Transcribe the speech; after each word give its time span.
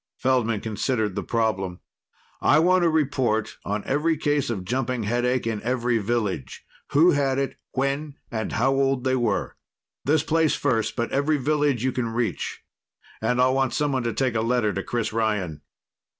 Feldman 0.17 0.61
considered 0.61 1.13
the 1.13 1.21
problem. 1.21 1.79
"I 2.41 2.57
want 2.57 2.83
a 2.83 2.89
report 2.89 3.57
on 3.63 3.83
every 3.85 4.17
case 4.17 4.49
of 4.49 4.65
jumping 4.65 5.03
headache 5.03 5.45
in 5.45 5.61
every 5.61 5.99
village 5.99 6.65
who 6.93 7.11
had 7.11 7.37
it, 7.37 7.55
when, 7.73 8.15
and 8.31 8.53
how 8.53 8.71
old 8.71 9.03
they 9.03 9.15
were. 9.15 9.57
This 10.03 10.23
place 10.23 10.55
first, 10.55 10.95
but 10.95 11.11
every 11.11 11.37
village 11.37 11.83
you 11.83 11.91
can 11.91 12.07
reach. 12.09 12.63
And 13.21 13.39
I'll 13.39 13.53
want 13.53 13.75
someone 13.75 14.01
to 14.01 14.13
take 14.13 14.33
a 14.33 14.41
letter 14.41 14.73
to 14.73 14.81
Chris 14.81 15.13
Ryan." 15.13 15.61